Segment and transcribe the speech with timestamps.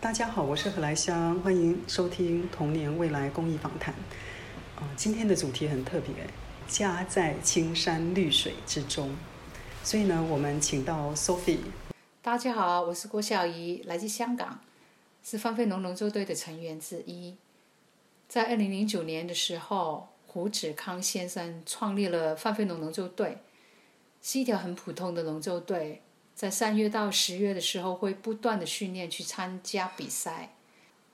[0.00, 3.94] 大家好，我是何来香，欢迎收听童年未来公益访谈。
[4.76, 6.12] 啊、今天的主题很特别，
[6.66, 9.16] 家在青山绿水之中。
[9.82, 11.60] 所以呢，我们请到 Sophie，
[12.20, 14.60] 大家好，我是郭孝仪，来自香港，
[15.22, 17.36] 是范飞龙龙舟队的成员之一。
[18.28, 23.38] 在二零零九年的时候，胡子康先生创立了范飞龙龙舟队，
[24.22, 26.02] 是一条很普通的龙舟队，
[26.34, 30.54] 在三月到十月的时候会不断的训练去参加比赛。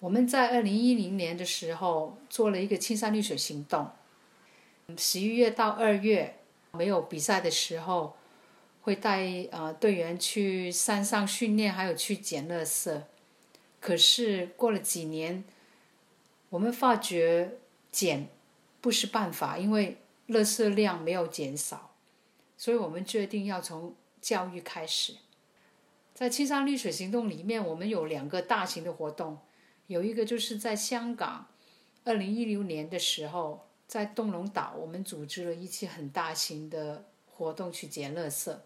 [0.00, 3.90] 我们在二零一零年的时候做了一个青山绿水行动，
[4.96, 6.36] 十一月到二月
[6.72, 8.16] 没有比赛的时候。
[8.84, 13.00] 会带呃队员去山上训练，还有去捡垃圾。
[13.84, 15.44] 可是过了几年，
[16.48, 17.58] 我们发觉
[17.92, 18.30] 减
[18.80, 21.94] 不是办法，因为垃圾量没有减少，
[22.56, 25.16] 所以我们决定要从教育开始。
[26.14, 29.38] 在青山绿水行动里面，我们有两个大型的活动，
[29.88, 31.48] 有一个就是在香港，
[32.04, 38.56] 二零一六年的时候，在东龙岛，我们组织了一期很大型的活动去捡垃圾。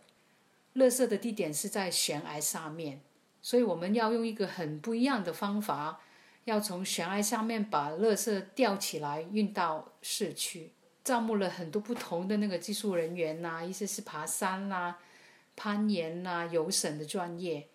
[0.76, 3.00] 垃圾的地点是在悬崖上面，
[3.40, 6.00] 所以我们要用一个很不一样的方法，
[6.44, 10.70] 要从悬崖上面把垃圾吊起来运到市区。
[11.04, 14.98] 招募了很多不同的那个技术人员呐、一些是爬山啦、
[15.56, 17.66] 攀岩啦、游绳的专业。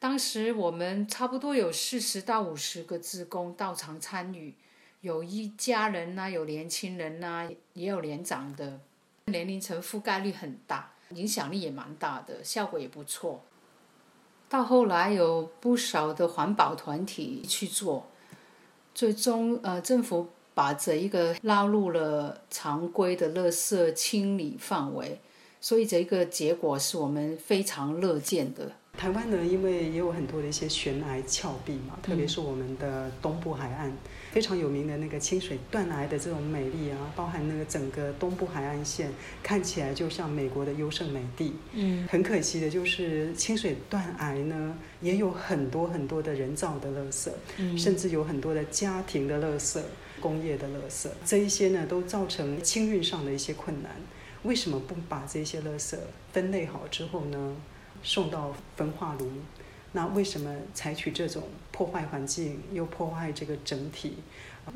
[0.00, 4.54] 当时我们差不多有四十到五十个职工到场参与，
[5.02, 8.80] 有一家人呐、有年轻人呐、也有年长的，
[9.26, 10.90] 年龄层覆盖率很大。
[11.10, 13.44] 影响力也蛮大的，效果也不错。
[14.52, 18.06] 到后来有不少的环保团体去做，
[18.94, 25.18] 最终呃政府把这一个纳入了常规的垃圾清理范围，
[25.58, 28.72] 所以这个结果是我们非常乐见的。
[28.96, 33.92] 台湾呢，因为也有很多的一些悬崖峭壁嘛，特别是我们的东部海岸。
[34.30, 39.10] 非常有名的那个清水断崖的这种美丽啊，包含那个整个东部海岸线，
[39.42, 41.54] 看起来就像美国的优胜美地。
[41.72, 49.80] 嗯，很可惜的就是清水断崖呢，也有很多很多的人造的垃圾，嗯甚至有很多的家庭的垃圾、
[50.20, 53.90] 工业的垃圾，这一些呢都造成清运上的一些困难。
[54.44, 55.96] 为什么不把这些垃圾
[56.32, 57.56] 分类好之后呢，
[58.02, 59.30] 送到焚化炉？
[59.94, 64.14] 那为什么采取这种破坏环境又破坏这个整体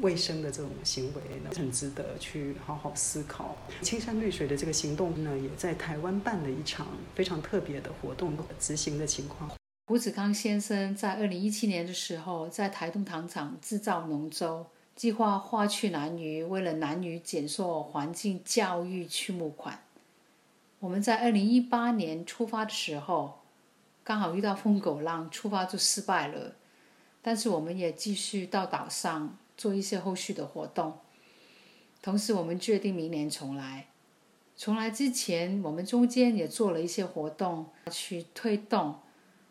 [0.02, 1.50] 卫生的这种行为呢？
[1.56, 3.56] 很值得去好好思考。
[3.80, 9.50] 青山绿水的这个行动呢，也在台湾办了一场非常特别的活动执行的情况。
[9.86, 19.80] 胡子康先生在二零一七年的时候，在台东糖厂制造农舟，计划划去南屿，为了南屿减塑环境教育去募款。
[20.80, 23.40] 我们在二零一八年出发的时候。
[24.04, 26.54] 刚好遇到疯狗浪，出发就失败了。
[27.20, 30.96] 但是我们也继续到岛上做一些后续的活动。
[32.00, 33.88] 同时，我们决定明年重来。
[34.56, 38.94] 重来之前，我们中间也做了一些活动去推动。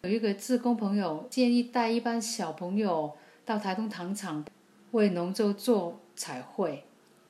[0.04, 4.46] 有一个志工朋友建议带一班小朋友到台东糖厂
[4.92, 6.86] 为农舟做彩绘，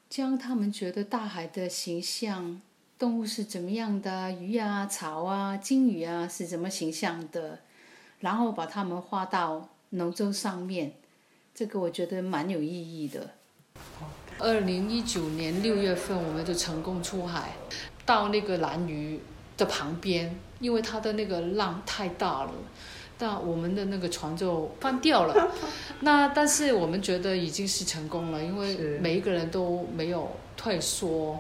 [0.08, 2.62] 将他们觉得大海的形象。
[2.98, 4.32] 动物是怎么样的？
[4.32, 7.60] 鱼啊、草啊、金鱼啊是怎么形象的？
[8.20, 10.94] 然后把它们画到农舟上面，
[11.54, 12.70] 这个我觉得蛮有意
[13.04, 13.32] 义的。
[14.40, 17.52] 二零一九年六月份，我们就成功出海，
[18.06, 19.20] 到那个蓝屿
[19.58, 22.52] 的旁边，因为它的那个浪太大了，
[23.20, 25.52] 那我们的那个船就翻掉了。
[26.00, 31.40] 那但是我们觉得已经是成功了，因为每一个人都没有退缩。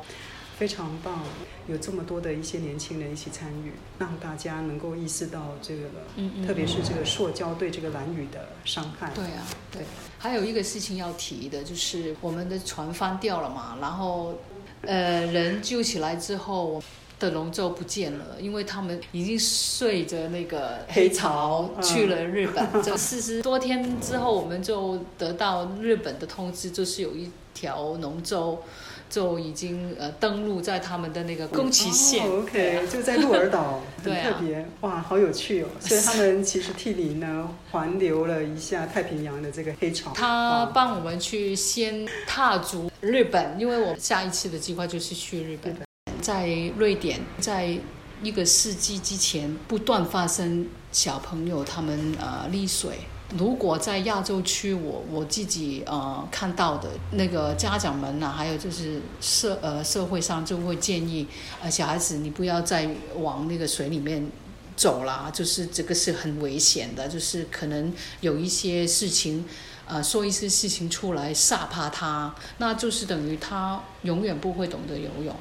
[0.57, 1.21] 非常棒，
[1.67, 5.81] 有这么多的一些年轻人一起参与，让大家能够意识到这个，
[6.15, 9.11] 嗯嗯，特别是这个塑胶对这个蓝屿的伤害。
[9.13, 9.81] 对啊，对。
[10.17, 14.33] 还有一个事情要提的，就是我们的船翻掉了嘛，然后，
[14.81, 16.81] 呃，人救起来之后
[17.19, 22.65] 的龙舟不见了，因为他们已经睡着那个黑潮去了日本。
[22.81, 28.63] 这四十多天之后，我们就得到日本的通知，就是有一条龙舟。
[29.09, 35.67] 就已经呃登陆在他们的那个宫崎县、哦、，OK，就在鹿儿岛， 很特别，哇，好有趣哦！
[35.79, 40.11] 所以他们其实替你呢环流了一下太平洋的这个黑潮。
[40.13, 45.75] 他帮我们去先踏足日本，因为我下一次的计划就是去日本，
[46.21, 46.47] 在
[46.77, 47.77] 瑞典，在
[48.23, 52.99] 一个世纪之前不断发生小朋友他们呃溺水
[53.37, 61.27] 如果在亚洲区，我我自己呃看到的那个家长们呐、还有就是社呃社会上就会建议
[61.61, 64.29] 呃小孩子你不要再往那个水里面
[64.75, 67.91] 走啦，就是这个是很危险的，就是可能
[68.21, 69.45] 有一些事情。
[69.87, 75.35] 呃，说一些事情出来吓怕他，那就是等于他永远不会懂得游泳。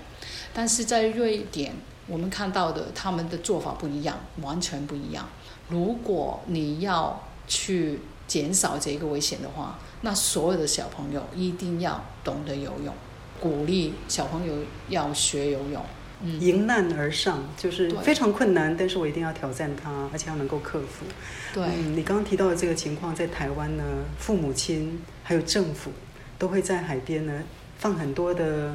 [0.52, 1.74] 但是在瑞典，
[2.06, 5.26] 我们看到的他们的做法不一样，完全不一样。
[5.70, 12.94] 如果你要去减少这个危险的话，那所有的小朋友一定要懂得游泳，
[13.40, 14.54] 鼓励小朋友
[14.88, 15.84] 要学游泳。
[16.22, 21.04] 嗯，迎难而上，就是非常困难，但是我一定要挑战它，而且要能够克服。
[21.52, 23.82] 对，嗯，你刚刚提到的这个情况，在台湾呢，
[24.16, 25.90] 父母亲还有政府
[26.38, 27.42] 都会在海边呢
[27.78, 28.74] 放很多的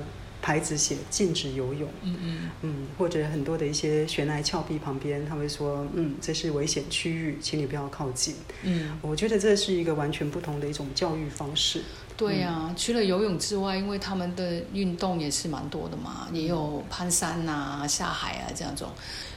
[0.50, 1.88] 牌子，写禁止游泳。
[2.02, 8.34] 嗯嗯，嗯，或者很多的一些悬崖峭壁旁边，他会说，嗯，这是危险区域，请你不要靠近。
[8.64, 11.84] 嗯，我觉得这是一个完全不同的一种教育方式。
[12.18, 18.90] 对呀、除了游泳之外，因为他们的运动也是蛮多的嘛，也有攀山啊、下海啊这样种。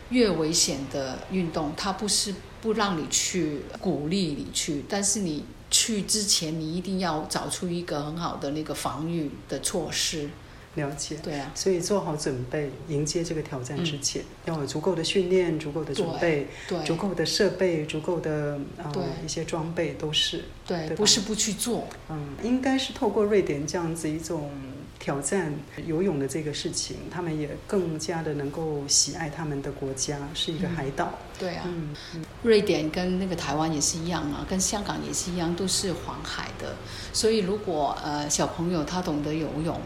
[0.09, 10.31] 越危险的运动，它不是不让你去鼓励你去，但是你去之前，你一定要找出一个很好的那个防御的措施。
[10.75, 11.17] 了解。
[11.23, 18.93] 对啊，所以做好准备，迎接这个挑战之前，要有足够的训练、足够的准备、对足够的设备、足够的呃
[19.25, 21.87] 一些装备，都是对，对不是不去做。
[22.09, 24.51] 嗯，应该是透过瑞典这样子一种
[24.99, 25.53] 挑战
[25.87, 31.19] 游泳的这个事情，他们也更加的能够喜爱他们的国家，是一个海岛。
[31.39, 36.77] 对啊，嗯嗯瑞典跟那个台湾也是一样啊，跟香港也是一样，都是环海的。
[37.13, 39.81] 所以如果呃小朋友他懂得游泳，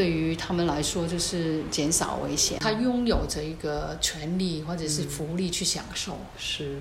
[0.00, 6.16] 对于他们来说就是减少危险，他拥有着一个权利或者是福利去享受。
[6.38, 6.78] 是。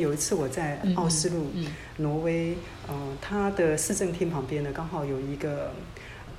[0.00, 1.66] 有一次我在嗯奥斯陆，嗯
[1.98, 2.56] 挪威，
[2.88, 5.70] 呃，它的市政厅旁边呢，刚好有一个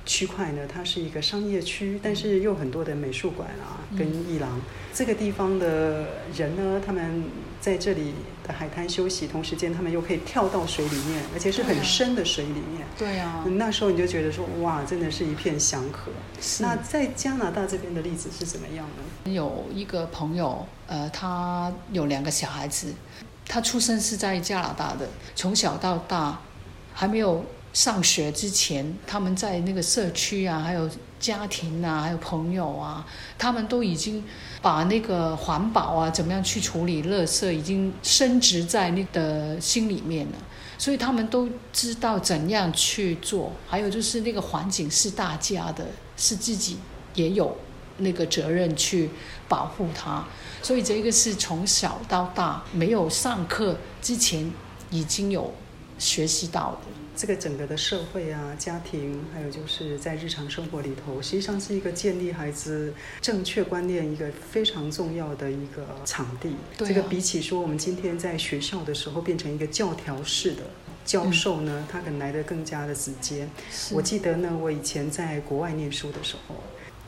[0.06, 4.58] 区块呢，它是一个商业区，但是又有很多的美术馆啊，嗯跟艺廊。
[4.94, 7.24] 这个地方的人呢，他们
[7.60, 8.14] 在这里
[8.46, 12.86] 的海滩休息，同时间他们又可以跳到水里面，而且是很深的水里面。
[12.96, 16.12] 对啊，嗯那时候你就觉得说，哇，真的是一片祥和。
[16.60, 19.32] 那在加拿大这边的例子是怎么样呢？
[19.32, 22.94] 有一个朋友，呃，他有两个小孩子，
[23.46, 26.40] 他出生是在加拿大的，从小到大
[26.94, 27.44] 还没有
[27.76, 30.88] 上学之前，他们在那个社区啊，还有
[31.20, 33.06] 家庭啊，还有朋友啊，
[33.36, 34.24] 他们都已经
[34.62, 40.38] 把那个环保啊，怎么样去处理垃圾，已经深植在那的心里面了。
[40.78, 45.86] 所以他们都知道怎样去做，还有就是那个环境是大家的，
[46.16, 46.78] 是自己
[47.12, 47.54] 也有
[47.98, 49.10] 那个责任去
[49.50, 50.24] 保护它。
[50.62, 54.50] 所以这个是从小到大没有上课之前
[54.88, 55.52] 已经有
[55.98, 56.78] 学习到的。
[57.16, 62.92] 这个整个的社会啊、家庭，还有就是在日常生活里头，实际上是一个建立孩子
[63.22, 66.54] 正确观念一个非常重要的一个场地。
[66.76, 70.64] 对啊这个比起说我们今天在学校的时候变成一个教条式的
[71.06, 73.48] 教授呢，他可能来的更加的直接。
[73.92, 76.56] 我记得呢，我以前在国外念书的时候，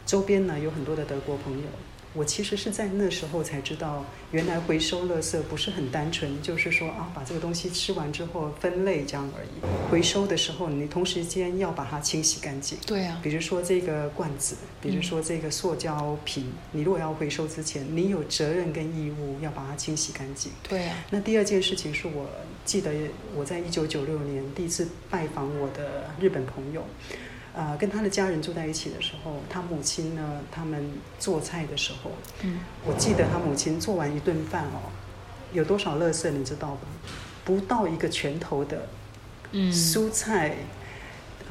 [0.06, 1.66] 周边呢有很多的德国朋友。
[2.14, 9.90] 我其实是在那时候才知道，原来回收垃圾不是很单纯，就是说啊，把这个东西吃完之后分类这样而已。
[9.90, 12.78] 回收的时候，你同时间要把它清洗干净。
[12.86, 20.50] 对啊，比如说这个罐子，比如说这个塑胶瓶，你如果要回收之前，你有责任跟义务要把它清洗干净。
[20.68, 22.28] 对啊，那第二件事情是我
[22.64, 22.90] 记得
[23.34, 26.84] 我在一九九六年第一次拜访我的日本朋友，
[27.54, 32.12] 呃，跟他的家人住在一起的时候，他母亲呢，他们做菜的时候，
[32.42, 34.90] 嗯，我记得他母亲做完一顿饭哦，
[35.52, 36.80] 有多少垃圾你知道吧？
[37.44, 38.88] 不到一个拳头的
[39.52, 40.56] 嗯蔬菜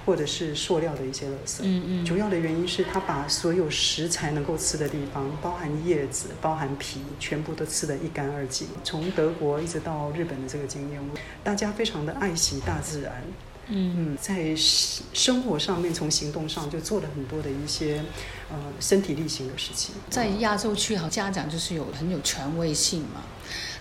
[0.05, 1.59] 或者是塑料的一些垃圾。
[1.63, 8.67] 嗯嗯，主要的原因是他把所有食材能够吃的地方，包含叶子、包含皮，全部都吃得一干二净。
[8.85, 11.01] 从德国一直到日本的这个经验，
[11.43, 13.21] 大家非常的爱惜大自然。
[13.69, 18.03] 嗯嗯，在生活上面，从行动上就做了很多的一些
[18.49, 19.93] 呃身体力行的事情。
[20.09, 23.23] 在亚洲区，好家长就是有很有权威性嘛。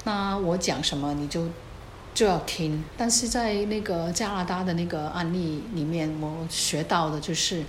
[0.04, 1.48] 那我讲什么你就
[2.14, 7.62] 就要听，但是在那个加拿大的那个案例里面，我学到的就是，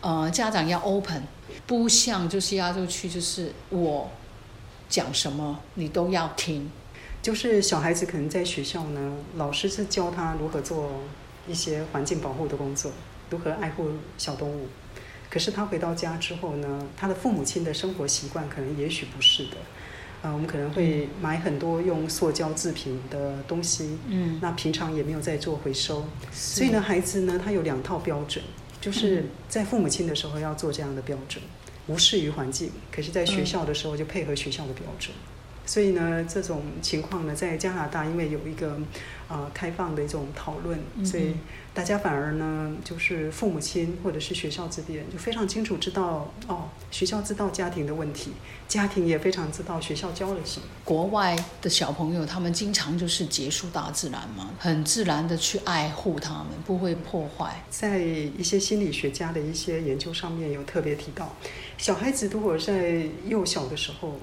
[0.00, 1.22] 呃，家长要 open，
[1.66, 4.10] 不像就是亚洲区，就是我
[4.88, 6.70] 讲什么你都要听。
[7.20, 10.90] 就是小孩子可能在学校呢，老师是教他如何做
[11.48, 12.92] 一些环境保护的工作，
[13.30, 14.68] 如何爱护小动物。
[15.30, 19.56] 可是他回到家之后呢，他的父母亲的生活习惯可能也许不是的。
[20.20, 28.44] 呃，我们可能会买很多用塑胶制品的东西，嗯，那平常也没有在做回收，所所以呢，，孩子呢，他有两套标准，
[28.80, 31.42] 就是在父母亲的时候要做这样的标准，
[31.88, 35.12] 无视于环境；可是，在学校的时候就配合学校的标准。
[35.64, 38.76] 所以呢，这种情况呢，在加拿大因为有一个
[39.28, 41.34] 呃开放的一种讨论，嗯所以
[41.72, 48.32] 大家反而呢，就是父母亲或者是学校这边就非常清楚知道哦，学校知道家庭的问题，
[48.68, 50.66] 家庭也非常知道学校教了什么。
[50.84, 57.64] 国外的小朋友他们经常就是结束大自然嘛，很自然的去爱护他们，不会破坏。
[57.70, 61.34] 在一些心理学家的一些研究上面有特别提到，
[61.78, 64.18] 小孩子如果在幼小的时候，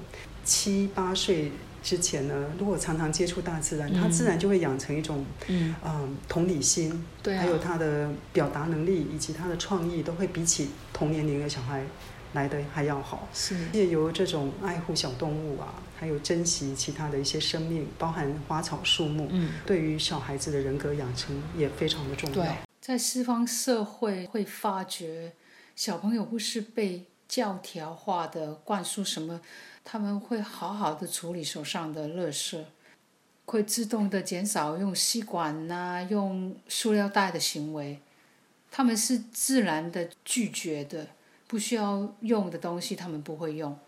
[0.50, 11.84] 七八岁之前呢，如果常常接触大自然，嗯他自然就会养成一种嗯，嗯同理心，对啊，还有他的表达能力以及他的创意，都会比起同年龄的小孩
[12.32, 13.28] 来的还要好。
[13.32, 19.52] 是借由这种爱护小动物啊，还有珍惜其他的一些生命，包含花草树木，嗯。
[19.64, 22.34] 对于小孩子的人格养成也非常的重要。
[22.34, 22.48] 对，
[22.80, 25.32] 在西方社会会发觉，
[25.76, 29.40] 小朋友不是被教条化的灌输什么，
[29.84, 32.64] 他们会好好的处理手上的垃圾，
[33.46, 38.00] 会自动的减少用吸管呐、用塑料袋的行为，
[38.68, 41.06] 他们是自然的拒绝的，
[41.46, 43.78] 不需要用的东西他们不会用，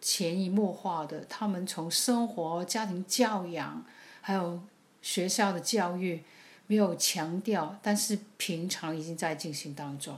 [0.00, 3.84] 潜移默化的，他们从生活、家庭教养，
[4.22, 4.62] 还有
[5.02, 6.22] 学校的教育。
[6.66, 10.16] 没有强调，但是平常已经在进行当中。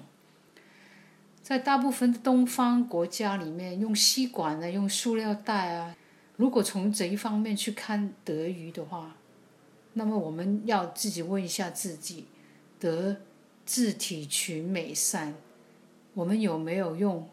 [1.43, 5.97] 在大部分的东方国家里面，用吸管呢，用塑料袋啊，
[6.37, 9.17] 如果从这一方面去看德语的话，
[9.95, 12.27] 那么我们要自己问一下自己：
[12.79, 13.17] 德
[13.67, 15.35] 智体群美善，
[16.15, 17.29] 我们有没有用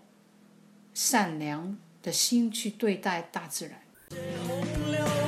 [0.93, 5.18] 善良的心去对待大自然？